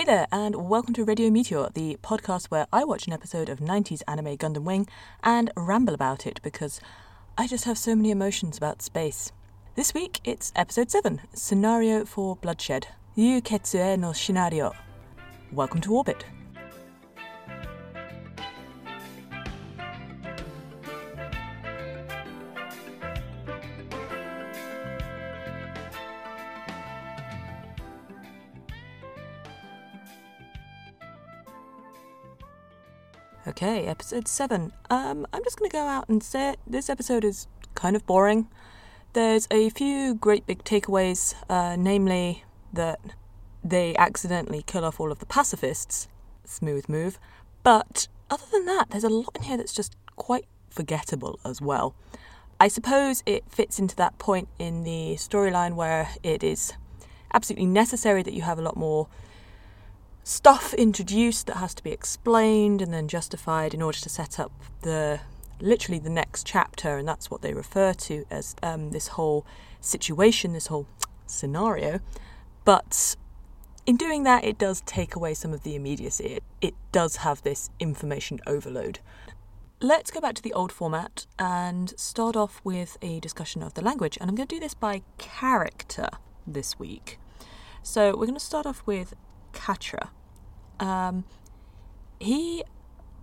[0.00, 3.58] Hey there, and welcome to Radio Meteor, the podcast where I watch an episode of
[3.58, 4.88] 90s anime Gundam Wing
[5.22, 6.80] and ramble about it because
[7.36, 9.30] I just have so many emotions about space.
[9.74, 12.86] This week it's episode 7 Scenario for Bloodshed.
[13.14, 14.72] Yu Ketsue no Scenario.
[15.52, 16.24] Welcome to Orbit.
[33.62, 34.72] Okay, episode 7.
[34.88, 36.60] Um, I'm just going to go out and say it.
[36.66, 38.48] This episode is kind of boring.
[39.12, 42.98] There's a few great big takeaways, uh, namely that
[43.62, 46.08] they accidentally kill off all of the pacifists.
[46.42, 47.18] Smooth move.
[47.62, 51.94] But other than that, there's a lot in here that's just quite forgettable as well.
[52.58, 56.72] I suppose it fits into that point in the storyline where it is
[57.34, 59.08] absolutely necessary that you have a lot more
[60.30, 64.52] stuff introduced that has to be explained and then justified in order to set up
[64.82, 65.18] the
[65.60, 69.44] literally the next chapter, and that's what they refer to as um, this whole
[69.80, 70.86] situation, this whole
[71.26, 71.98] scenario.
[72.64, 73.16] But
[73.86, 76.26] in doing that, it does take away some of the immediacy.
[76.26, 79.00] It, it does have this information overload.
[79.80, 83.82] Let's go back to the old format and start off with a discussion of the
[83.82, 84.16] language.
[84.20, 86.08] And I'm going to do this by character
[86.46, 87.18] this week.
[87.82, 89.12] So we're going to start off with
[89.52, 90.10] Quatre.
[90.80, 91.24] Um,
[92.18, 92.64] he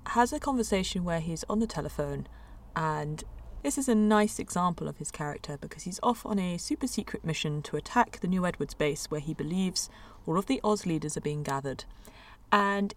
[0.08, 2.28] has a conversation where he's on the telephone,
[2.76, 3.24] and
[3.64, 7.26] this is a nice example of his character because he's off on a super secret
[7.26, 9.90] mission to attack the New Edwards base where he believes
[10.26, 11.84] all of the Oz leaders are being gathered.
[12.52, 12.94] And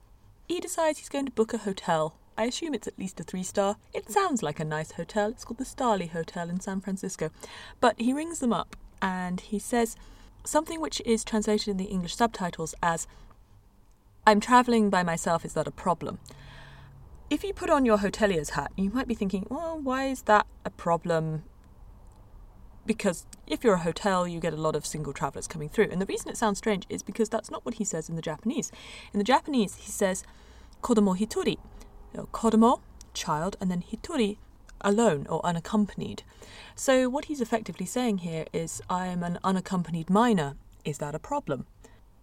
[0.46, 2.14] he decides he's going to book a hotel.
[2.36, 3.76] I assume it's at least a three star.
[3.92, 5.30] It sounds like a nice hotel.
[5.30, 7.30] It's called the Starley Hotel in San Francisco.
[7.80, 9.96] But he rings them up and he says
[10.44, 13.06] something which is translated in the English subtitles as
[14.26, 16.18] I'm travelling by myself, is that a problem?
[17.30, 20.46] If you put on your hotelier's hat, you might be thinking, well, why is that
[20.64, 21.44] a problem?
[22.84, 25.88] Because if you're a hotel, you get a lot of single travellers coming through.
[25.90, 28.22] And the reason it sounds strange is because that's not what he says in the
[28.22, 28.72] Japanese.
[29.12, 30.24] In the Japanese, he says,
[30.82, 31.58] kodomo hitori.
[32.32, 32.80] kodomo,
[33.14, 34.36] child, and then hitori,
[34.80, 36.22] alone or unaccompanied.
[36.74, 40.56] So what he's effectively saying here is, I am an unaccompanied minor.
[40.84, 41.66] Is that a problem?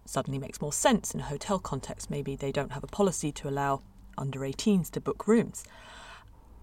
[0.08, 2.10] Suddenly makes more sense in a hotel context.
[2.10, 3.82] Maybe they don't have a policy to allow
[4.16, 5.64] under 18s to book rooms.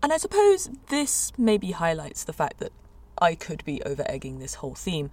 [0.01, 2.72] And I suppose this maybe highlights the fact that
[3.17, 5.09] I could be over egging this whole theme,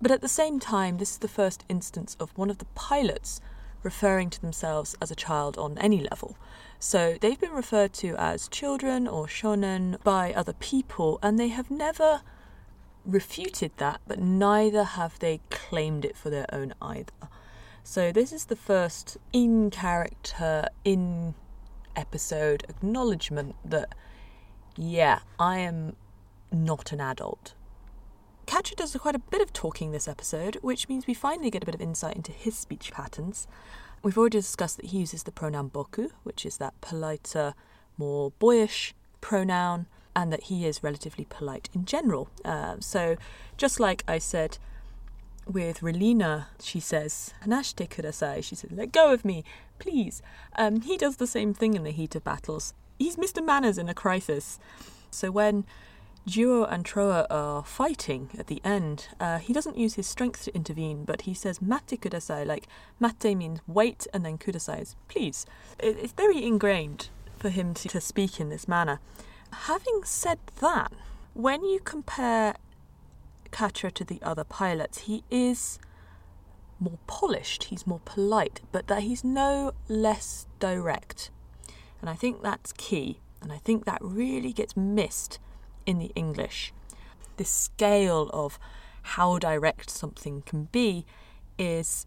[0.00, 3.40] but at the same time, this is the first instance of one of the pilots
[3.82, 6.36] referring to themselves as a child on any level.
[6.78, 11.70] So they've been referred to as children or shonen by other people, and they have
[11.70, 12.22] never
[13.04, 17.12] refuted that, but neither have they claimed it for their own either.
[17.86, 21.34] So, this is the first in character, in
[21.94, 23.94] episode acknowledgement that,
[24.74, 25.94] yeah, I am
[26.50, 27.52] not an adult.
[28.46, 31.66] Quatre does quite a bit of talking this episode, which means we finally get a
[31.66, 33.46] bit of insight into his speech patterns.
[34.02, 37.52] We've already discussed that he uses the pronoun boku, which is that politer,
[37.98, 42.30] more boyish pronoun, and that he is relatively polite in general.
[42.46, 43.16] Uh, so,
[43.58, 44.56] just like I said,
[45.46, 48.42] with Relena, she says, Hanashite kudasai.
[48.42, 49.44] She says, let go of me,
[49.78, 50.22] please.
[50.56, 52.74] Um, he does the same thing in the heat of battles.
[52.98, 53.44] He's Mr.
[53.44, 54.58] Manners in a crisis.
[55.10, 55.64] So when
[56.28, 60.54] Juro and Trowa are fighting at the end, uh, he doesn't use his strength to
[60.54, 62.66] intervene, but he says mate kudasai, like
[62.98, 65.44] mate means wait, and then kudasai is please.
[65.78, 69.00] It, it's very ingrained for him to, to speak in this manner.
[69.52, 70.92] Having said that,
[71.34, 72.54] when you compare
[73.56, 75.78] Quatre to the other pilots, he is
[76.80, 81.30] more polished, he's more polite, but that he's no less direct.
[82.00, 85.38] And I think that's key, and I think that really gets missed
[85.86, 86.72] in the English.
[87.36, 88.58] This scale of
[89.02, 91.06] how direct something can be
[91.58, 92.06] is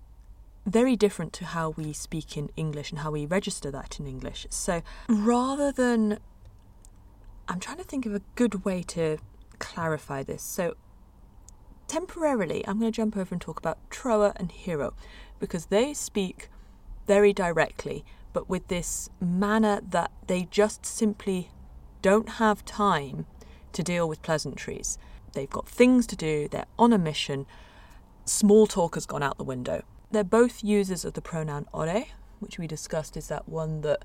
[0.65, 4.47] very different to how we speak in English and how we register that in English.
[4.49, 6.19] So rather than.
[7.47, 9.19] I'm trying to think of a good way to
[9.57, 10.43] clarify this.
[10.43, 10.75] So
[11.87, 14.93] temporarily, I'm going to jump over and talk about Trowa and Heero
[15.39, 16.49] because they speak
[17.07, 18.03] very directly,
[18.33, 21.49] but with this manner that they just simply
[22.01, 23.25] don't have time
[23.73, 24.97] to deal with pleasantries.
[25.33, 27.45] They've got things to do, they're on a mission,
[28.25, 29.83] small talk has gone out the window.
[30.11, 32.05] They're both users of the pronoun ore,
[32.39, 34.03] which we discussed is that one that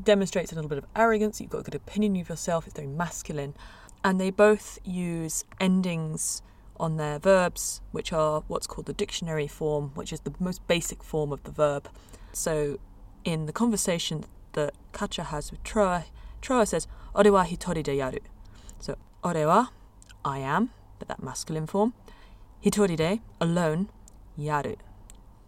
[0.00, 2.88] demonstrates a little bit of arrogance, you've got a good opinion of yourself, it's very
[2.88, 3.54] masculine.
[4.02, 6.42] And they both use endings
[6.80, 11.04] on their verbs, which are what's called the dictionary form, which is the most basic
[11.04, 11.88] form of the verb.
[12.32, 12.78] So,
[13.24, 14.24] in the conversation
[14.54, 16.04] that Quatre has with Trowa,
[16.40, 18.20] Trowa says, Ore wa hitori de yaru.
[18.78, 19.66] So, ore wa,
[20.24, 21.92] I am, but that masculine form.
[22.64, 23.90] Hitori de, alone,
[24.38, 24.76] yaru,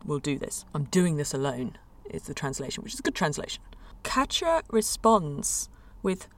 [0.04, 0.66] will do this.
[0.74, 1.78] I'm doing this alone,
[2.10, 3.62] is the translation, which is a good translation.
[4.04, 5.70] Quatre responds
[6.02, 6.28] with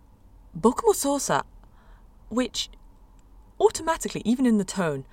[0.59, 1.43] boku mo
[2.29, 2.69] which
[3.61, 5.05] automatically, even in the tone,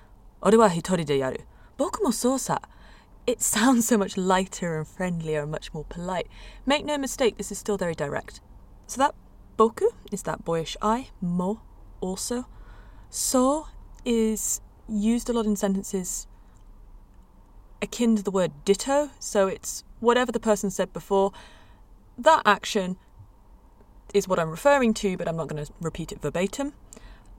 [0.42, 1.44] de yaru,
[1.78, 2.58] boku mo
[3.26, 6.28] it sounds so much lighter and friendlier and much more polite.
[6.66, 8.40] Make no mistake, this is still very direct.
[8.86, 9.14] So that
[9.56, 11.60] boku is that boyish I, mo
[12.00, 12.46] also.
[13.10, 13.68] So
[14.04, 16.26] is used a lot in sentences
[17.80, 21.32] akin to the word ditto, so it's whatever the person said before,
[22.16, 22.96] that action
[24.14, 26.74] is what I'm referring to, but I'm not going to repeat it verbatim.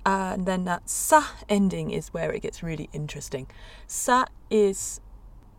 [0.06, 3.48] And then that sa ending is where it gets really interesting.
[3.88, 5.00] Sa is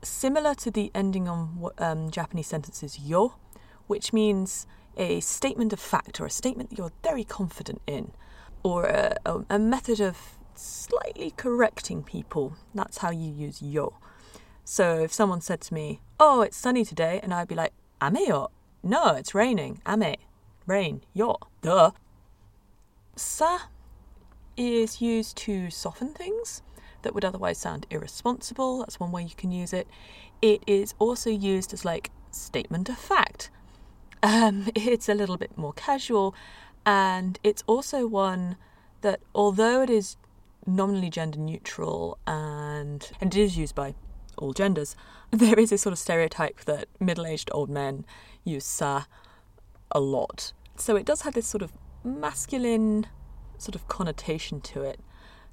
[0.03, 3.35] similar to the ending on um, Japanese sentences yo,
[3.87, 8.13] which means a statement of fact or a statement that you're very confident in,
[8.63, 12.57] or a, a, a method of slightly correcting people.
[12.75, 13.95] That's how you use yo.
[14.65, 18.19] So if someone said to me, "Oh, it's sunny today," and I'd be like, "Ame
[18.27, 18.51] yo."
[18.83, 19.81] No, it's raining.
[19.89, 20.17] Ame,
[20.67, 21.01] rain.
[21.15, 21.93] Yo, duh.
[23.17, 23.61] Sa
[24.57, 26.63] is used to soften things
[27.03, 28.79] that would otherwise sound irresponsible.
[28.79, 29.87] That's one way you can use it.
[30.43, 33.51] It is also used as like statement of fact.
[34.23, 36.35] Um, it's a little bit more casual,
[36.85, 38.57] and it's also one
[39.03, 40.17] that, although it is
[40.67, 43.95] nominally gender neutral and and it is used by
[44.39, 44.97] all genders,
[45.31, 48.05] there is a sort of stereotype that middle-aged old men
[48.45, 49.05] use sa
[49.91, 50.53] a lot.
[50.77, 51.73] So it does have this sort of
[52.03, 53.07] masculine
[53.59, 55.01] sort of connotation to it.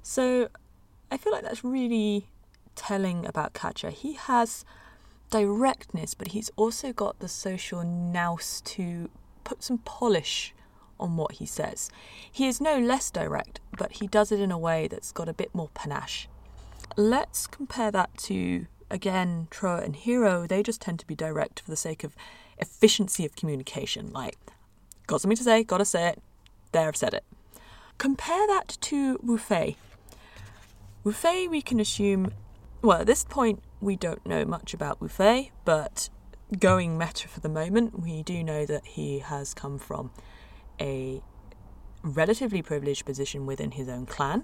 [0.02, 0.48] So
[1.10, 2.26] I feel like that's really
[2.74, 3.90] telling about Quatre.
[3.90, 4.64] He has
[5.30, 9.10] directness, but he's also got the social nous to
[9.44, 10.54] put some polish
[11.00, 11.90] on what he says.
[12.30, 15.34] He is no less direct, but he does it in a way that's got a
[15.34, 16.28] bit more panache.
[16.96, 20.46] Let's compare that to, again, Trowa and Heero.
[20.46, 22.14] They just tend to be direct for the sake of
[22.58, 24.12] efficiency of communication.
[24.12, 24.36] Like,
[25.06, 26.22] got something to say, gotta say it,
[26.72, 27.24] there, I've said it.
[28.02, 29.76] Compare that to Wu Fei.
[31.04, 32.32] Wu Fei, we can assume,
[32.82, 36.10] well, at this point, we don't know much about Wu Fei, but
[36.58, 40.10] going meta for the moment, we do know that he has come from
[40.80, 41.22] a
[42.02, 44.42] relatively privileged position within his own clan.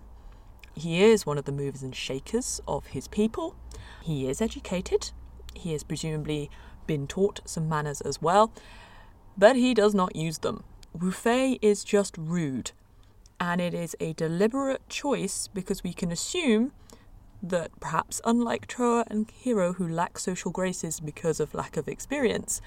[0.76, 3.56] He is one of the movers and shakers of his people.
[4.04, 5.10] He is educated.
[5.52, 6.48] He has presumably
[6.86, 8.52] been taught some manners as well,
[9.36, 10.62] but he does not use them.
[10.92, 12.70] Wu Fei is just rude,
[13.40, 16.72] and it is a deliberate choice because we can assume
[17.42, 22.60] that perhaps unlike Trowa and Heero, who lack social graces because of lack of experience,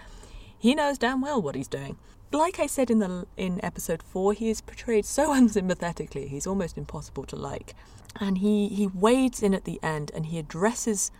[0.57, 1.97] he knows damn well what he's doing
[2.31, 6.27] like I said in the in episode four, he is portrayed so unsympathetically.
[6.27, 7.75] He's almost impossible to like,
[8.19, 11.11] and he he wades in at the end and he addresses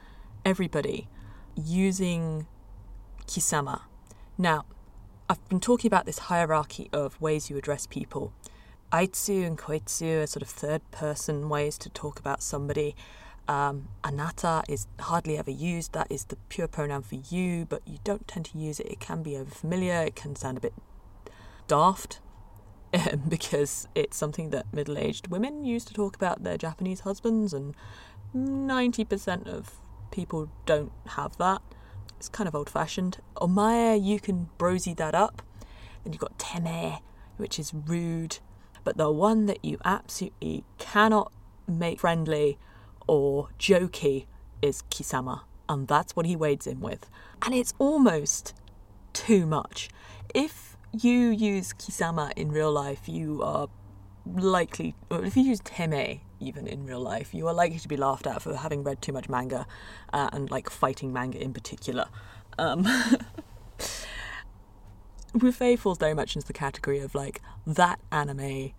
[0.46, 1.08] everybody
[1.56, 2.48] using
[3.28, 3.82] kisama.
[4.38, 4.66] Now,
[5.30, 8.34] I've been talking about this hierarchy of ways you address people.
[8.92, 12.94] Aitsu and koitsu are sort of third person ways to talk about somebody.
[13.48, 15.94] Um, anata is hardly ever used.
[15.94, 18.88] That is the pure pronoun for you, but you don't tend to use it.
[18.88, 20.02] It can be over familiar.
[20.02, 20.74] It can sound a bit
[21.68, 22.20] daft
[23.30, 27.76] because it's something that middle aged women use to talk about their Japanese husbands, and
[28.36, 29.72] 90% of
[30.12, 31.62] people don't have that.
[32.18, 33.20] It's kind of old fashioned.
[33.38, 35.42] Omae, you can brosy that up.
[36.04, 37.00] Then you've got teme,
[37.38, 38.40] which is rude.
[38.84, 41.32] But the one that you absolutely cannot
[41.68, 42.58] make friendly
[43.08, 44.26] or jokey
[44.62, 45.42] is Kisama.
[45.70, 47.10] And that's what he wades in with.
[47.42, 48.54] And it's almost
[49.14, 49.90] too much.
[50.34, 53.70] If you use Kisama in real life, you are
[54.26, 58.28] likely, if you use Teme even in real life, you are likely to be laughed
[58.28, 59.66] at for having read too much manga
[60.12, 62.08] uh, and like fighting manga in particular.
[62.58, 62.88] Um,
[65.34, 68.74] Wu Fei falls very much into the category of like that anime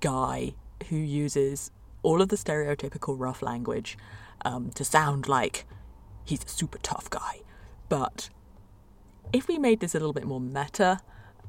[0.00, 0.54] guy
[0.88, 1.70] who uses
[2.02, 3.96] all of the stereotypical rough language
[4.44, 5.64] um, to sound like
[6.24, 7.40] he's a super tough guy.
[7.88, 8.28] But
[9.32, 11.00] if we made this a little bit more meta,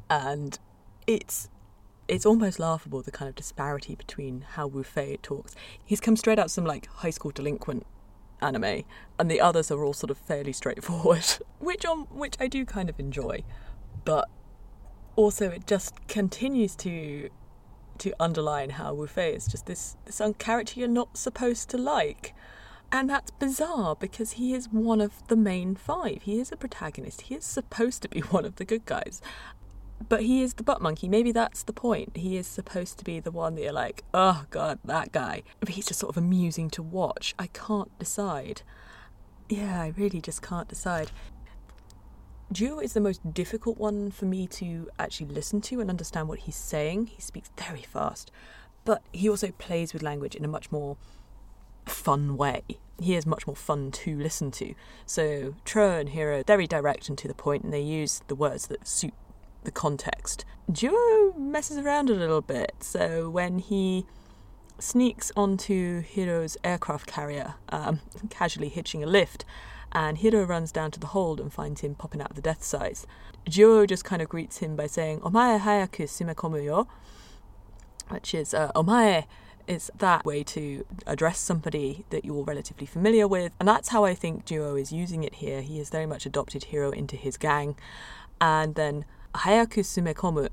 [0.10, 0.58] and
[1.08, 1.50] it's
[2.08, 5.56] it's almost laughable the kind of disparity between how Wu Fei talks.
[5.84, 7.86] He's come straight out some like high school delinquent
[8.42, 8.84] anime,
[9.18, 11.26] and the others are all sort of fairly straightforward,
[11.60, 13.44] which on which I do kind of enjoy,
[14.06, 14.30] but
[15.16, 17.30] also it just continues to
[18.00, 22.34] to underline how Wu Fei is just this this character you're not supposed to like.
[22.92, 26.22] And that's bizarre because he is one of the main five.
[26.24, 27.22] He is a protagonist.
[27.22, 29.22] He is supposed to be one of the good guys.
[30.10, 31.08] But he is the butt monkey.
[31.08, 32.18] Maybe that's the point.
[32.18, 35.44] He is supposed to be the one that you're like, oh god, that guy.
[35.60, 37.34] But he's just sort of amusing to watch.
[37.40, 38.62] I can't decide.
[39.50, 41.10] Yeah, I really just can't decide.
[42.52, 46.40] Duo is the most difficult one for me to actually listen to and understand what
[46.40, 47.08] he's saying.
[47.08, 48.32] He speaks very fast,
[48.86, 50.98] but he also plays with language in a much more
[51.86, 52.64] fun way.
[53.00, 54.76] He is much more fun to listen to.
[55.06, 58.68] So Tro and are very direct and to the point, and they use the words
[58.68, 59.14] that suit
[59.64, 60.46] the context.
[60.72, 62.76] Duo messes around a little bit.
[62.80, 64.06] So when he
[64.80, 69.46] sneaks onto Heero's aircraft carrier, um, casually hitching a lift,
[69.94, 73.06] and Heero runs down to the hold and finds him popping out of the Deathscythe.
[73.46, 76.88] Duo just kind of greets him by saying, Omae hayaku sumekomu yo,
[78.10, 79.26] which is, uh, Omae
[79.68, 83.54] is that way to address somebody that you're relatively familiar with.
[83.60, 85.62] And that's how I think Duo is using it here.
[85.62, 87.76] He has very much adopted Heero into his gang.
[88.42, 90.50] And then hayaku sumekomu.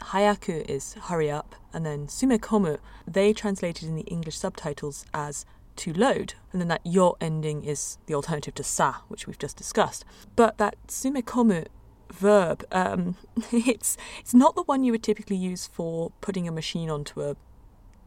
[0.00, 5.92] Hayaku is hurry up, and then sumekomu, they translated in the English subtitles as to
[5.92, 10.04] load, and then that yo ending is the alternative to sa, which we've just discussed.
[10.36, 11.66] But that sumekomu
[12.12, 13.16] verb, um,
[13.52, 17.36] it's it's not the one you would typically use for putting a machine onto a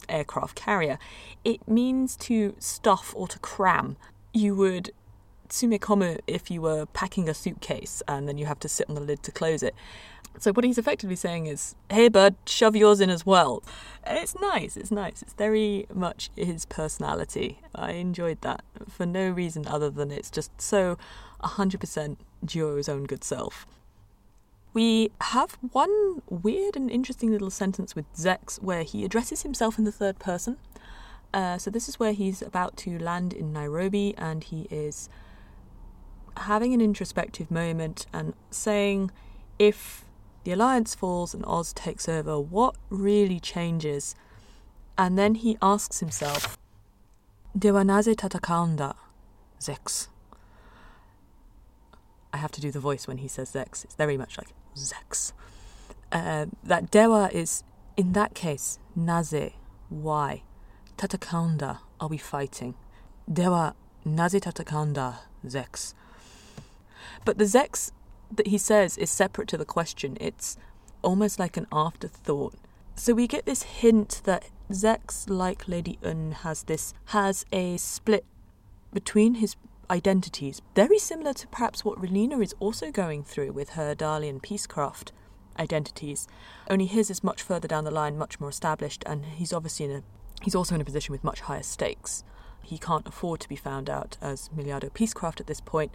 [0.09, 0.97] aircraft carrier.
[1.43, 3.97] It means to stuff or to cram.
[4.33, 4.91] You would
[5.49, 9.01] sumekomu if you were packing a suitcase and then you have to sit on the
[9.01, 9.75] lid to close it.
[10.39, 13.63] So what he's effectively saying is, "Hey, bud, shove yours in as well."
[14.05, 14.77] It's nice.
[14.77, 15.21] It's nice.
[15.21, 17.59] It's very much his personality.
[17.75, 20.97] I enjoyed that for no reason other than it's just so
[21.43, 23.65] 100% Duo's own good self.
[24.73, 29.85] We have one weird and interesting little sentence with Zechs where he addresses himself in
[29.85, 30.57] the third person.
[31.33, 35.09] Uh, so this is where he's about to land in Nairobi and he is
[36.37, 39.11] having an introspective moment and saying,
[39.57, 40.05] if
[40.47, 44.15] the alliance falls and Oz takes over, what really changes?
[44.97, 46.57] And then he asks himself,
[47.59, 48.95] Dewa naze tatakaunda,
[49.59, 50.07] Zechs.
[52.31, 53.83] I have to do the voice when he says Zechs.
[53.83, 55.33] It's very much like Zechs.
[56.13, 57.65] Uh, that Dewa is,
[57.97, 59.51] in that case, naze,
[59.89, 60.43] why?
[60.97, 62.75] Tatakaunda, are we fighting?
[63.29, 63.75] Dewa
[64.05, 65.93] naze tatakaunda, Zechs.
[67.25, 67.91] But the Zechs
[68.31, 70.17] that he says is separate to the question.
[70.19, 70.57] It's
[71.01, 72.55] almost like an afterthought.
[72.95, 78.25] So we get this hint that Zechs, like Lady Une, has this has a split
[78.91, 79.55] between his
[79.89, 85.11] identities, very similar to perhaps what Relena is also going through with her Darlian Peacecraft
[85.57, 86.27] identities.
[86.69, 89.91] Only his is much further down the line, much more established, and he's obviously in
[89.91, 90.03] a
[90.41, 92.23] he's also in a position with much higher stakes.
[92.63, 95.93] He can't afford to be found out as Milliardo Peacecraft at this point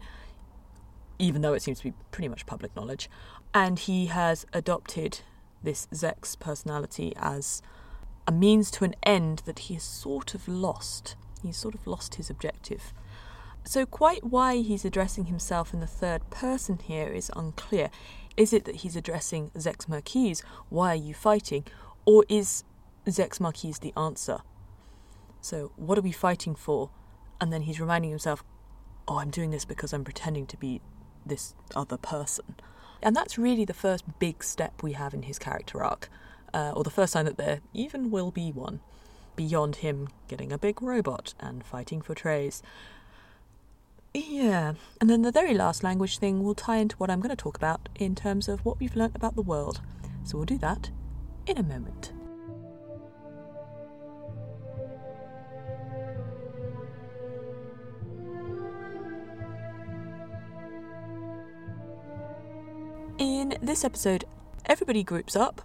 [1.23, 3.09] even though it seems to be pretty much public knowledge.
[3.55, 5.21] And he has adopted
[5.63, 7.63] this Zechs personality as
[8.27, 11.15] a means to an end that he has sort of lost.
[11.41, 12.93] He's sort of lost his objective.
[13.65, 17.91] So, quite why he's addressing himself in the third person here is unclear.
[18.37, 21.65] Is it that he's addressing Zechs Merquise, why are you fighting?
[22.05, 22.65] Or is
[23.07, 24.41] Zechs Merquise the answer?
[25.41, 26.91] So, what are we fighting for?
[27.41, 28.43] And then he's reminding himself,
[29.07, 30.81] oh, I'm doing this because I'm pretending to be
[31.25, 32.57] this other person.
[33.03, 36.09] And that's really the first big step we have in his character arc,
[36.55, 38.81] uh, or the first sign that there even will be one,
[39.35, 42.63] beyond him getting a big robot and fighting for Treize.
[44.15, 47.37] Yeah, and then the very last language thing will tie into what I'm going to
[47.37, 49.81] talk about in terms of what we've learnt about the world.
[50.25, 50.91] So we'll do that
[51.47, 52.13] in a moment.
[63.53, 64.25] In this episode,
[64.65, 65.61] everybody groups up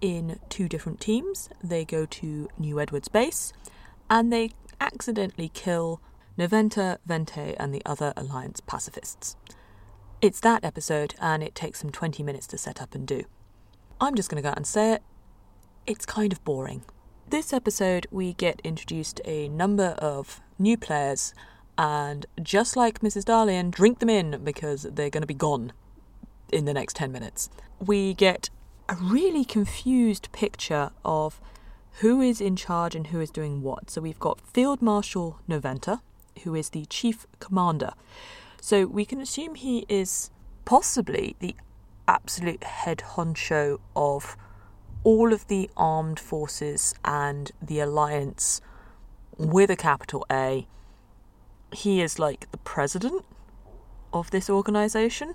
[0.00, 1.50] in two different teams.
[1.62, 3.52] They go to New Edwards base
[4.08, 6.00] and they accidentally kill
[6.38, 9.36] Noventa, Vente, and the other Alliance pacifists.
[10.22, 13.24] It's that episode, and it takes them 20 minutes to set up and do.
[14.00, 15.02] I'm just going to go out and say it.
[15.86, 16.82] It's kind of boring.
[17.28, 21.34] This episode, we get introduced a number of new players,
[21.76, 23.26] and just like Mrs.
[23.26, 25.72] Darlian, drink them in because they're going to be gone
[26.52, 27.50] in the next 10 minutes.
[27.78, 28.50] We get
[28.88, 31.40] a really confused picture of
[32.00, 33.90] who is in charge and who is doing what.
[33.90, 36.00] So we've got Field Marshal Noventa,
[36.44, 37.92] who is the chief commander.
[38.60, 40.30] So we can assume he is
[40.64, 41.56] possibly the
[42.06, 44.36] absolute head honcho of
[45.04, 48.60] all of the armed forces and the alliance
[49.36, 50.66] with a capital A.
[51.72, 53.24] He is like the president
[54.12, 55.34] of this organization,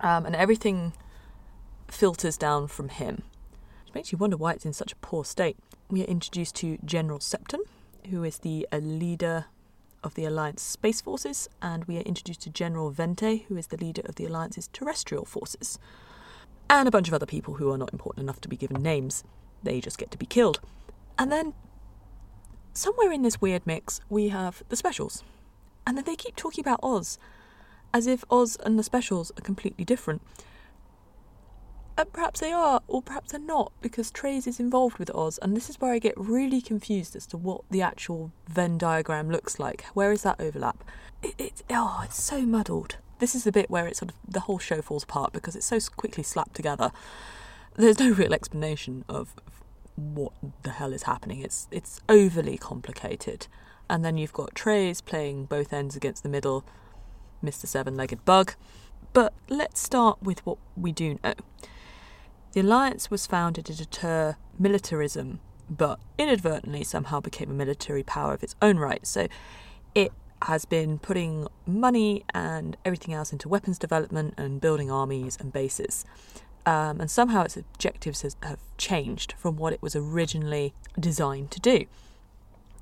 [0.00, 0.92] um, and everything
[1.88, 3.22] filters down from him.
[3.84, 5.56] Which makes you wonder why it's in such a poor state.
[5.88, 7.60] We are introduced to General Septem,
[8.10, 9.46] who is the a leader
[10.02, 13.76] of the Alliance Space Forces, and we are introduced to General Vente, who is the
[13.76, 15.78] leader of the Alliance's terrestrial forces.
[16.70, 19.24] And a bunch of other people who are not important enough to be given names.
[19.62, 20.60] They just get to be killed.
[21.18, 21.54] And then,
[22.72, 25.22] somewhere in this weird mix, we have the specials.
[25.86, 27.18] And then they keep talking about Oz,
[27.96, 30.20] as if Oz and the specials are completely different.
[31.96, 35.56] And perhaps they are, or perhaps they're not, because Treize is involved with Oz, and
[35.56, 39.58] this is where I get really confused as to what the actual Venn diagram looks
[39.58, 39.86] like.
[39.94, 40.84] Where is that overlap?
[41.22, 42.98] It, it, oh, it's so muddled.
[43.18, 45.64] This is the bit where it sort of the whole show falls apart because it's
[45.64, 46.92] so quickly slapped together.
[47.76, 49.32] There's no real explanation of
[49.94, 50.32] what
[50.64, 51.40] the hell is happening.
[51.40, 53.46] It's it's overly complicated,
[53.88, 56.62] and then you've got Treize playing both ends against the middle,
[57.44, 57.66] Mr.
[57.66, 58.54] Seven-legged Bug.
[59.12, 61.34] But let's start with what we do know.
[62.52, 68.42] The alliance was founded to deter militarism, but inadvertently somehow became a military power of
[68.42, 69.06] its own right.
[69.06, 69.28] So
[69.94, 70.12] it
[70.42, 76.04] has been putting money and everything else into weapons development and building armies and bases.
[76.64, 81.60] Um, and somehow its objectives has, have changed from what it was originally designed to
[81.60, 81.86] do.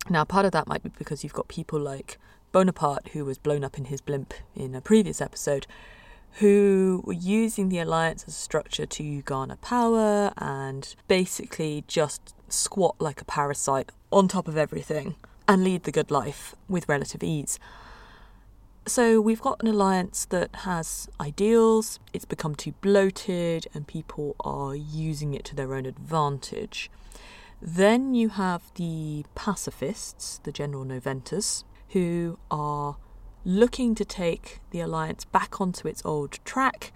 [0.08, 2.18] Now, part of that might be because you've got people like
[2.54, 5.66] Bonaparte, who was blown up in his blimp in a previous episode,
[6.34, 12.94] who were using the alliance as a structure to garner power and basically just squat
[13.00, 15.16] like a parasite on top of everything
[15.48, 17.58] and lead the good life with relative ease.
[18.86, 24.76] So we've got an alliance that has ideals, it's become too bloated, and people are
[24.76, 26.88] using it to their own advantage.
[27.60, 32.96] Then you have the pacifists, the General Noventas, who are
[33.44, 36.92] looking to take the alliance back onto its old track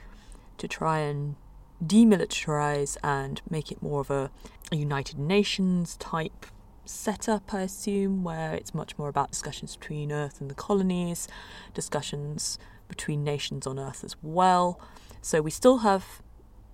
[0.57, 1.37] to try and
[1.85, 4.31] demilitarize and make it more of a,
[4.71, 6.45] United Nations type
[6.85, 11.27] setup, I assume, where it's much more about discussions between Earth and the colonies,
[11.73, 14.79] discussions between nations on Earth as well.
[15.23, 16.21] So we still have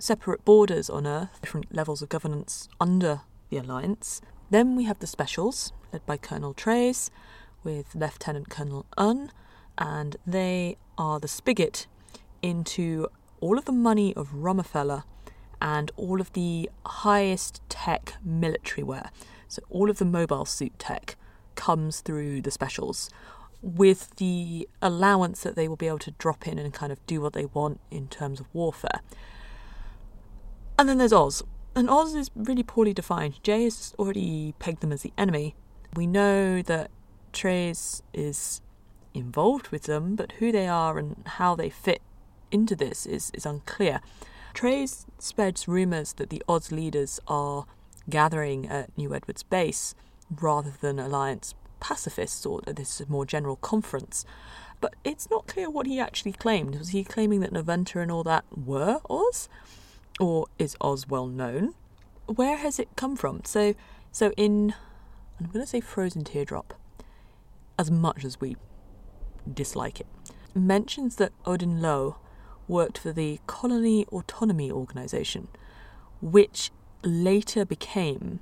[0.01, 4.21] separate borders on Earth, different levels of governance under the Alliance.
[4.51, 7.13] Then we have the specials, led by Colonel Treize,
[7.65, 9.33] with Lieutenant Colonel Une,
[9.77, 11.87] and they are the spigot
[12.43, 13.09] into
[13.41, 15.05] all of the money of Romefeller
[15.61, 19.11] and all of the highest tech military wear.
[19.49, 21.17] So all of the mobile suit tech
[21.55, 23.11] comes through the specials
[23.63, 27.21] with the allowance that they will be able to drop in and kind of do
[27.21, 29.01] what they want in terms of warfare.
[30.79, 31.43] And then there's Oz.
[31.75, 33.43] And Oz is really poorly defined.
[33.43, 35.55] J has already pegged them as the enemy.
[35.95, 36.91] We know that
[37.35, 38.63] Treize is
[39.13, 42.01] involved with them, but who they are and how they fit
[42.51, 44.01] into this is, is unclear.
[44.55, 47.67] Treize spreads rumours that the Oz leaders are
[48.09, 49.95] gathering at New Edward's base
[50.31, 54.25] rather than alliance pacifists or this more general conference.
[54.81, 56.77] But it's not clear what he actually claimed.
[56.77, 59.49] Was he claiming that Noventa and all that were Oz?
[60.21, 61.75] Or is Oz well known?
[62.27, 63.43] Where has it come from?
[63.45, 63.75] So
[64.13, 64.75] so in
[65.41, 66.75] I'm gonna say frozen teardrop.
[67.79, 68.57] As much as we
[69.53, 70.07] dislike it.
[70.55, 72.17] Mentions that Odin Lowe
[72.69, 75.49] worked for the Colony Autonomy Organization,
[76.21, 76.71] which
[77.03, 78.41] later became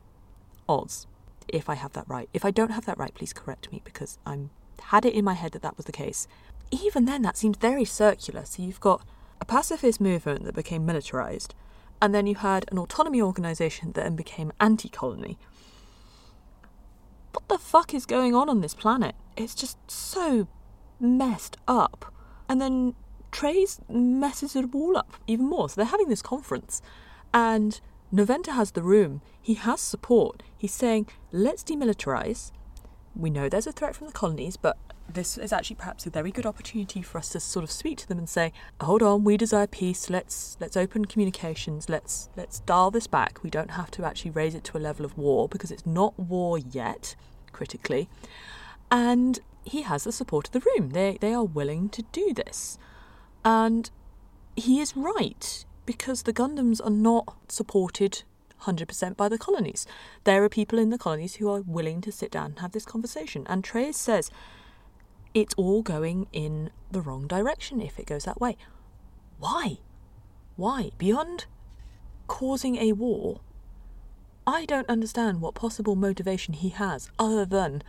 [0.68, 1.06] Oz,
[1.48, 2.28] if I have that right.
[2.32, 5.34] If I don't have that right, please correct me because I'm had it in my
[5.34, 6.26] head that that was the case.
[6.70, 8.44] Even then, that seems very circular.
[8.44, 9.02] So you've got
[9.40, 11.54] a pacifist movement that became militarized,
[12.00, 15.38] and then you had an autonomy organization that then became anti-colony.
[17.32, 19.14] What the fuck is going on on this planet?
[19.36, 20.48] It's just so
[21.00, 22.12] messed up.
[22.48, 22.94] And then
[23.30, 25.68] Treize messes it all up even more.
[25.68, 26.82] So they're having this conference,
[27.32, 27.80] and
[28.12, 29.22] Noventa has the room.
[29.40, 30.42] He has support.
[30.56, 32.52] He's saying, let's demilitarize.
[33.16, 34.76] We know there's a threat from the colonies, but
[35.08, 38.08] this is actually perhaps a very good opportunity for us to sort of speak to
[38.08, 40.10] them and say, hold on, we desire peace.
[40.10, 41.88] Let's let's open communications.
[41.88, 43.42] Let's let's dial this back.
[43.42, 46.18] We don't have to actually raise it to a level of war because it's not
[46.18, 47.16] war yet,
[47.52, 48.08] critically.
[48.92, 50.90] And he has the support of the room.
[50.90, 52.78] They they are willing to do this.
[53.44, 53.90] And
[54.54, 58.22] he is right because the Gundams are not supported
[58.62, 59.86] 100% by the colonies.
[60.24, 62.84] There are people in the colonies who are willing to sit down and have this
[62.84, 63.46] conversation.
[63.48, 64.30] And Treize says
[65.34, 68.56] it's all going in the wrong direction if it goes that way.
[69.38, 69.78] Why?
[70.56, 70.90] Why?
[70.98, 71.46] Beyond
[72.28, 73.40] causing a war,
[74.46, 77.82] I don't understand what possible motivation he has other than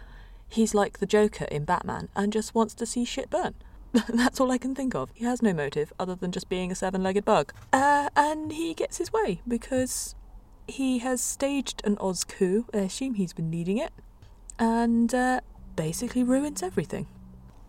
[0.53, 3.55] he's like the Joker in Batman and just wants to see shit burn.
[4.07, 5.09] That's all I can think of.
[5.13, 7.53] He has no motive other than just being a seven legged bug.
[7.71, 10.15] Uh, and he gets his way because
[10.67, 12.65] he has staged an Oz coup.
[12.73, 13.91] I assume he's been leading it.
[14.59, 15.41] And uh,
[15.75, 17.07] basically ruins everything.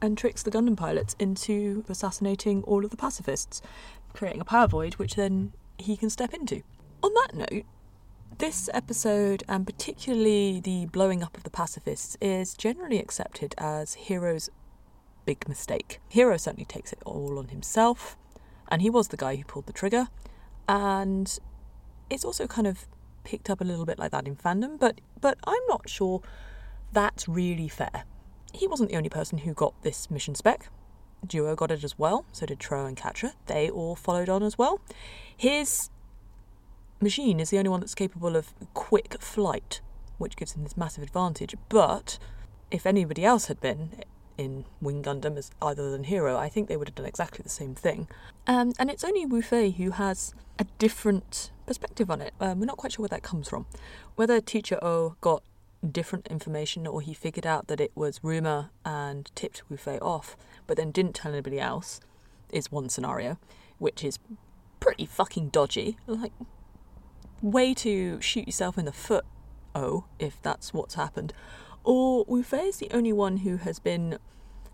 [0.02, 3.62] And tricks the Gundam pilots into assassinating all of the pacifists,
[4.12, 6.62] creating a power void which then he can step into.
[7.02, 7.64] On that note,
[8.38, 14.50] this episode, and particularly the blowing up of the pacifists, is generally accepted as Heero's
[15.24, 16.00] big mistake.
[16.12, 18.16] Heero certainly takes it all on himself,
[18.68, 20.08] and he was the guy who pulled the trigger.
[20.68, 21.38] And
[22.10, 22.86] it's also kind of
[23.24, 26.22] picked up a little bit like that in fandom, but but I'm not sure
[26.92, 28.04] that's really fair.
[28.52, 30.68] He wasn't the only person who got this mission spec.
[31.26, 33.32] Duo got it as well, so did Tro and Quatre.
[33.46, 34.80] They all followed on as well.
[35.36, 35.90] His
[37.00, 39.80] machine is the only one that's capable of quick flight,
[40.18, 41.54] which gives him this massive advantage.
[41.68, 42.18] But
[42.70, 43.90] if anybody else had been
[44.37, 47.48] in Wing Gundam as either than Heero, I think they would have done exactly the
[47.48, 48.09] same thing.
[48.46, 52.35] Um, and it's only Wu Fei who has a different perspective on it.
[52.40, 53.66] Um, we're not quite sure where that comes from.
[54.16, 55.42] Whether Teacher O got
[55.92, 60.37] different information or he figured out that it was rumour and tipped Wu Fei off,
[60.66, 62.00] but then didn't tell anybody else,
[62.50, 63.38] is one scenario,
[63.78, 64.18] which is
[64.80, 65.96] pretty fucking dodgy.
[66.07, 66.33] Like,
[67.42, 69.24] way to shoot yourself in the foot,
[69.74, 71.32] oh, if that's what's happened.
[71.84, 74.18] Or Wu Fei is the only one who has been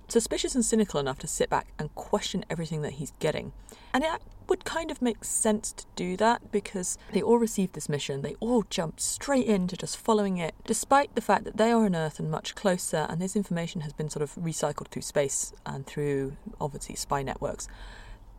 [0.08, 3.52] suspicious and cynical enough to sit back and question everything that he's getting.
[3.92, 7.88] And it would kind of make sense to do that because they all received this
[7.88, 11.84] mission, they all jumped straight into just following it, despite the fact that they are
[11.84, 15.52] on Earth and much closer, and this information has been sort of recycled through space
[15.64, 17.68] and through obviously spy networks.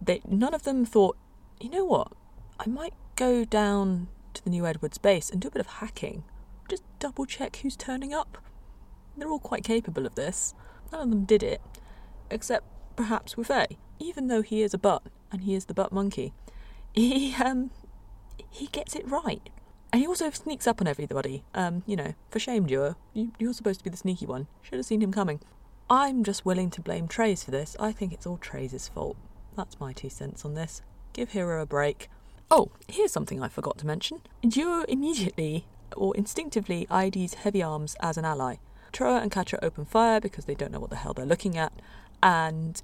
[0.01, 1.17] They, none of them thought,
[1.60, 2.12] you know what,
[2.60, 6.24] I might go down to the New Edwards base and do a bit of hacking.
[6.69, 8.38] Just double check who's turning up.
[9.17, 10.54] They're all quite capable of this.
[10.91, 11.62] None of them did it,
[12.30, 13.78] except perhaps Wu Fei.
[14.00, 16.34] Even though he is a butt and he is the butt monkey,
[16.93, 17.71] he um
[18.50, 19.50] he gets it right.
[19.93, 21.43] And he also sneaks up on everybody.
[21.54, 22.95] Um, you know, for shame, Duo.
[23.13, 24.47] You, you're supposed to be the sneaky one.
[24.62, 25.41] Should have seen him coming.
[25.89, 27.76] I'm just willing to blame Treize for this.
[27.78, 29.17] I think it's all Treize's fault.
[29.58, 30.82] That's my two cents on this.
[31.12, 32.10] Give Heero a break.
[32.54, 34.20] Oh, here's something I forgot to mention.
[34.46, 38.58] Duo immediately or instinctively IDs Heavy Arms as an ally.
[38.92, 41.72] Tro and Quatre open fire because they don't know what the hell they're looking at,
[42.22, 42.84] and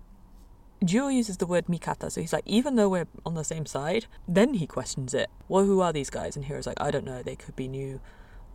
[0.82, 4.06] Duo uses the word mikata, so he's like, even though we're on the same side,
[4.26, 5.30] then he questions it.
[5.50, 6.38] Well, who are these guys?
[6.38, 8.00] And Heero's like, I don't know, they could be new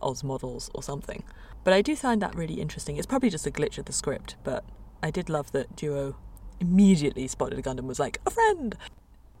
[0.01, 1.23] Oz models or something.
[1.63, 2.97] But I do find that really interesting.
[2.97, 4.63] It's probably just a glitch of the script, but
[5.03, 6.15] I did love that Duo
[6.59, 8.75] immediately spotted a Gundam was like, a friend!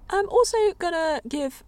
[0.09, 1.63] I'm also gonna give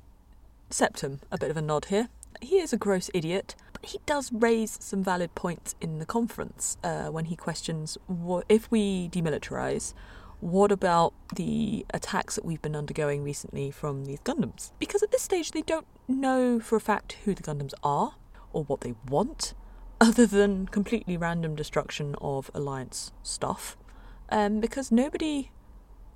[0.70, 2.10] Septem a bit of a nod here.
[2.42, 6.78] He is a gross idiot, but he does raise some valid points in the conference
[6.84, 9.94] uh, when he questions what if we demilitarize,
[10.42, 14.72] what about the attacks that we've been undergoing recently from these Gundams?
[14.80, 18.16] Because at this stage, they don't know for a fact who the Gundams are
[18.54, 19.54] or what they want,
[20.00, 23.78] other than completely random destruction of Alliance stuff.
[24.30, 25.52] Um, because nobody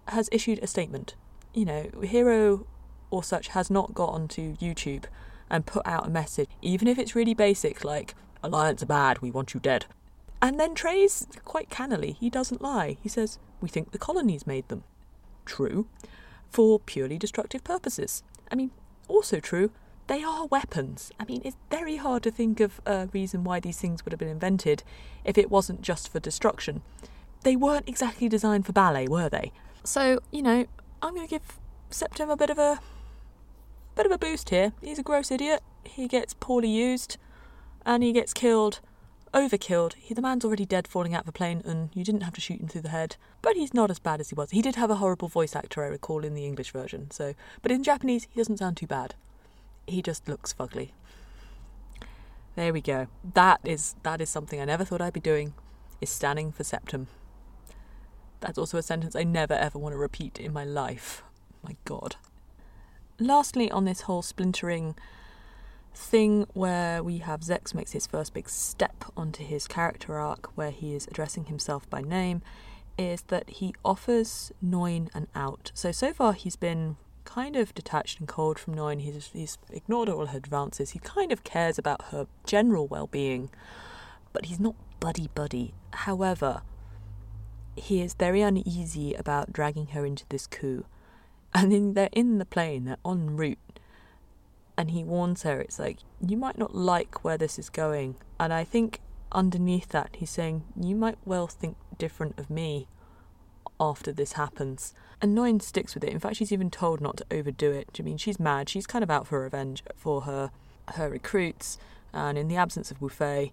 [0.08, 1.16] has issued a statement.
[1.54, 2.66] You know, Heero
[3.12, 5.06] or such has not got onto YouTube
[5.50, 9.32] and put out a message, even if it's really basic, like, Alliance are bad, we
[9.32, 9.86] want you dead.
[10.42, 12.98] And then Treize quite cannily, he doesn't lie.
[13.02, 14.84] He says, We think the colonies made them.
[15.46, 15.88] True.
[16.50, 18.24] For purely destructive purposes.
[18.52, 18.72] I mean,
[19.08, 19.72] also true,
[20.08, 21.12] they are weapons.
[21.20, 24.20] I mean, it's very hard to think of a reason why these things would have
[24.20, 24.84] been invented
[25.24, 26.82] if it wasn't just for destruction.
[27.44, 29.52] They weren't exactly designed for ballet, were they?
[29.84, 30.66] So, you know,
[31.02, 31.60] I'm going to give
[31.90, 32.80] Septem a bit of a
[33.96, 34.74] bit of a boost here.
[34.82, 35.62] He's a gross idiot.
[35.86, 37.18] He gets poorly used,
[37.86, 38.82] and he gets killed,
[39.34, 39.94] overkilled.
[39.96, 42.42] He, the man's already dead, falling out of a plane, and you didn't have to
[42.42, 43.16] shoot him through the head.
[43.42, 44.52] But he's not as bad as he was.
[44.52, 47.12] He did have a horrible voice actor, I recall, in the English version.
[47.12, 49.16] So, but in Japanese, he doesn't sound too bad.
[49.88, 50.92] He just looks fugly.
[52.56, 53.08] There we go.
[53.34, 55.54] That is that is something I never thought I'd be doing.
[56.02, 57.08] Is standing for Septem.
[58.42, 61.24] That's also a sentence I never ever want to repeat in my life.
[61.64, 62.16] My God
[63.20, 64.96] lastly, on this whole splintering
[65.94, 70.72] thing where we have Zechs makes his first big step onto his character arc where
[70.72, 72.42] he is addressing himself by name
[72.98, 75.72] is that he offers Noin an out.
[75.74, 79.00] So so far he's been kind of detached and cold from Noin.
[79.02, 80.92] He's he's ignored all her advances.
[80.92, 83.50] He kind of cares about her general well-being,
[84.32, 85.74] but he's not buddy buddy.
[85.92, 86.62] However,
[87.80, 90.86] he is very uneasy about dragging her into this coup
[91.54, 93.80] and then they're in the plane, they're en route,
[94.78, 98.16] and he warns her, it's like, you might not like where this is going.
[98.40, 102.88] And I think underneath that, he's saying, you might well think different of me
[103.80, 104.94] after this happens.
[105.22, 106.12] And Noin sticks with it.
[106.12, 107.90] In fact, she's even told not to overdo it.
[108.00, 108.70] I mean, she's mad.
[108.70, 110.52] She's kind of out for revenge for her
[110.96, 111.78] her recruits.
[112.14, 113.52] And in the absence of Wu Fei,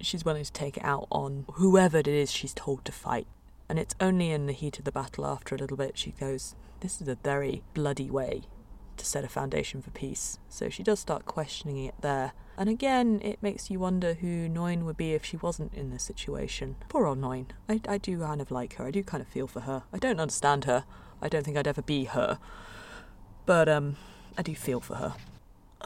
[0.00, 3.26] she's willing to take it out on whoever it is she's told to fight.
[3.68, 6.54] And it's only in the heat of the battle after a little bit she goes,
[6.80, 8.42] This is a very bloody way
[8.96, 10.38] to set a foundation for peace.
[10.48, 12.32] So she does start questioning it there.
[12.56, 16.02] And again, it makes you wonder who Noin would be if she wasn't in this
[16.02, 16.76] situation.
[16.88, 17.48] Poor old Noin.
[17.68, 18.86] I, I do kind of like her.
[18.86, 19.82] I do kind of feel for her.
[19.92, 20.84] I don't understand her.
[21.20, 22.38] I don't think I'd ever be her.
[23.44, 23.96] But um,
[24.38, 25.14] I do feel for her.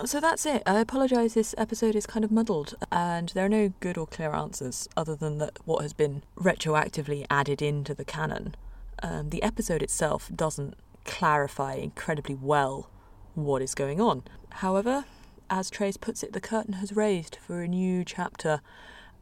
[0.07, 0.63] So that's it.
[0.65, 4.33] I apologise, this episode is kind of muddled, and there are no good or clear
[4.33, 8.55] answers other than that what has been retroactively added into the canon.
[9.03, 12.89] Um, the episode itself doesn't clarify incredibly well
[13.35, 14.23] what is going on.
[14.51, 15.05] However,
[15.51, 18.63] as Treize puts it, the curtain has raised for a new chapter,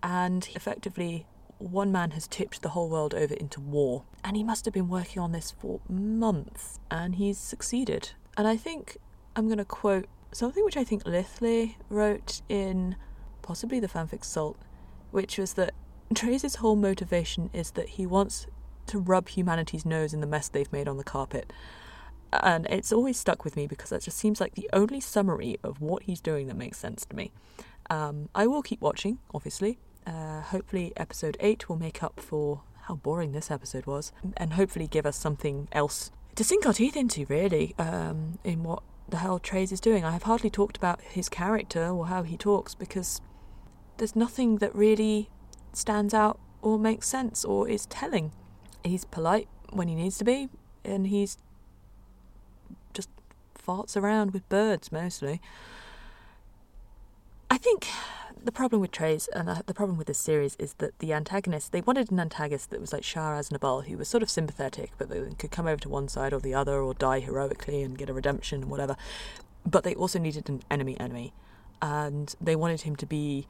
[0.00, 1.26] and effectively,
[1.58, 4.04] one man has tipped the whole world over into war.
[4.22, 8.12] And he must have been working on this for months, and he's succeeded.
[8.36, 8.96] And I think
[9.34, 12.96] I'm going to quote something which I think Lithley wrote in
[13.42, 14.56] possibly the fanfic Salt,
[15.10, 15.74] which was that
[16.14, 18.46] Treize's whole motivation is that he wants
[18.86, 21.52] to rub humanity's nose in the mess they've made on the carpet.
[22.32, 25.80] And it's always stuck with me because that just seems like the only summary of
[25.80, 27.32] what he's doing that makes sense to me.
[27.90, 29.78] Um, I will keep watching, obviously.
[30.06, 34.86] Uh, hopefully, episode 8 will make up for how boring this episode was, and hopefully
[34.86, 39.38] give us something else to sink our teeth into, really, um, in what the hell
[39.38, 40.04] Treize is doing.
[40.04, 43.20] I have hardly talked about his character or how he talks because
[43.96, 45.30] there's nothing that really
[45.72, 48.32] stands out or makes sense or is telling.
[48.84, 50.48] He's polite when he needs to be,
[50.84, 51.38] and he's
[52.92, 53.10] just
[53.54, 55.40] farts around with birds mostly.
[57.50, 57.88] I think
[58.44, 61.80] the problem with Treize and the problem with this series is that the antagonist, they
[61.80, 65.22] wanted an antagonist that was like Char Aznable, who was sort of sympathetic, but they
[65.38, 68.12] could come over to one side or the other or die heroically and get a
[68.12, 68.96] redemption and whatever.
[69.66, 71.32] But they also needed an enemy enemy.
[71.80, 73.46] And they wanted him to be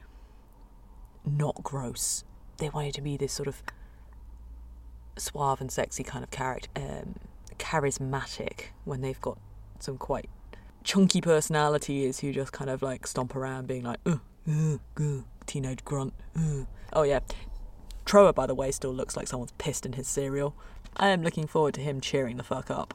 [1.24, 2.24] not gross.
[2.58, 3.62] They wanted to be this sort of
[5.16, 7.14] suave and sexy kind of character, um,
[7.58, 9.38] charismatic when they've got
[9.78, 10.28] some quite
[10.84, 14.00] chunky personalities who just kind of like stomp around being like,
[15.46, 16.14] teenage grunt.
[16.92, 17.20] Oh yeah,
[18.04, 20.54] Trowa, by the way, still looks like someone's pissed in his cereal.
[20.96, 22.94] I am looking forward to him cheering the fuck up.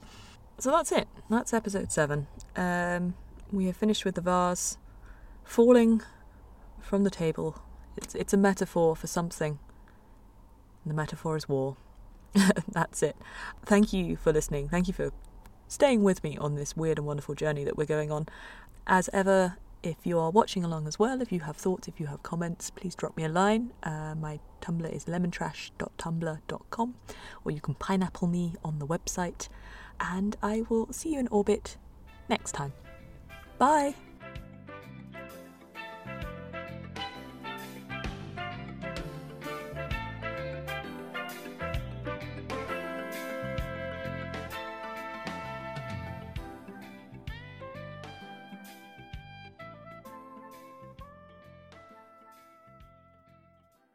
[0.57, 1.07] So that's it.
[1.29, 2.27] That's episode seven.
[2.55, 3.15] Um,
[3.51, 4.77] we have finished with the vase
[5.43, 6.01] falling
[6.81, 7.61] from the table.
[7.95, 9.59] It's it's a metaphor for something.
[10.85, 11.77] The metaphor is war.
[12.67, 13.15] that's it.
[13.65, 14.67] Thank you for listening.
[14.67, 15.11] Thank you for
[15.67, 18.27] staying with me on this weird and wonderful journey that we're going on.
[18.85, 22.07] As ever, if you are watching along as well, if you have thoughts, if you
[22.07, 23.73] have comments, please drop me a line.
[23.83, 26.95] Uh, my Tumblr is lemontrash.tumblr.com,
[27.43, 29.49] or you can pineapple me on the website.
[29.99, 31.77] And I will see you in orbit
[32.29, 32.73] next time.
[33.57, 33.95] Bye!